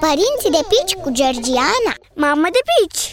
[0.00, 3.08] Părinții de pici cu Georgiana Mamă de pici!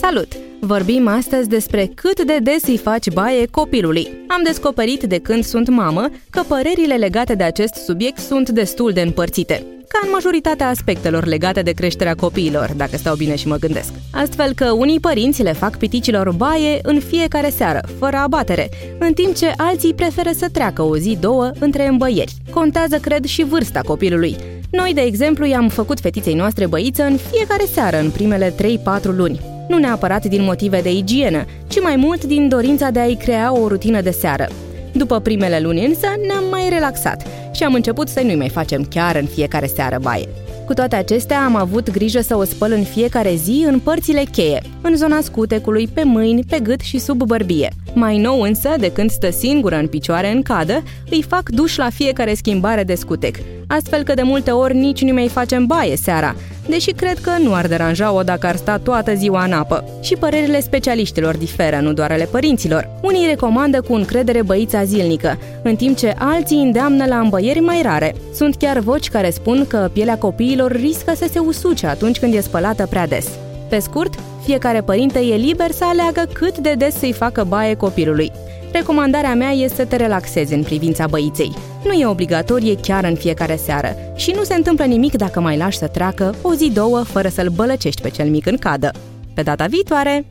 [0.00, 0.32] Salut!
[0.60, 4.24] Vorbim astăzi despre cât de des îi faci baie copilului.
[4.28, 9.00] Am descoperit de când sunt mamă că părerile legate de acest subiect sunt destul de
[9.00, 13.92] împărțite ca în majoritatea aspectelor legate de creșterea copiilor, dacă stau bine și mă gândesc.
[14.10, 19.34] Astfel că unii părinți le fac piticilor baie în fiecare seară, fără abatere, în timp
[19.34, 22.34] ce alții preferă să treacă o zi, două, între îmbăieri.
[22.50, 24.36] Contează, cred, și vârsta copilului.
[24.70, 28.54] Noi, de exemplu, i-am făcut fetiței noastre băiță în fiecare seară, în primele 3-4
[29.02, 29.40] luni.
[29.68, 33.68] Nu neapărat din motive de igienă, ci mai mult din dorința de a-i crea o
[33.68, 34.48] rutină de seară.
[34.92, 39.16] După primele luni însă ne-am mai relaxat și am început să nu-i mai facem chiar
[39.16, 40.28] în fiecare seară baie.
[40.66, 44.62] Cu toate acestea, am avut grijă să o spăl în fiecare zi în părțile cheie,
[44.80, 47.70] în zona scutecului, pe mâini, pe gât și sub bărbie.
[47.94, 51.90] Mai nou însă, de când stă singură în picioare în cadă, îi fac duș la
[51.90, 53.36] fiecare schimbare de scutec,
[53.70, 56.34] astfel că de multe ori nici nu mai facem baie seara,
[56.68, 59.84] deși cred că nu ar deranja-o dacă ar sta toată ziua în apă.
[60.00, 62.88] Și părerile specialiștilor diferă, nu doar ale părinților.
[63.02, 68.14] Unii recomandă cu încredere băița zilnică, în timp ce alții îndeamnă la îmbăieri mai rare.
[68.34, 72.40] Sunt chiar voci care spun că pielea copiilor riscă să se usuce atunci când e
[72.40, 73.28] spălată prea des.
[73.68, 78.32] Pe scurt, fiecare părinte e liber să aleagă cât de des să-i facă baie copilului.
[78.72, 81.54] Recomandarea mea este să te relaxezi în privința băiței.
[81.84, 85.78] Nu e obligatorie chiar în fiecare seară și nu se întâmplă nimic dacă mai lași
[85.78, 88.90] să treacă o zi, două, fără să-l bălăcești pe cel mic în cadă.
[89.34, 90.26] Pe data viitoare!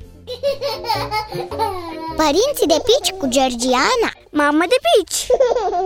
[2.15, 5.27] Părinții de pici cu Georgiana Mamă de pici!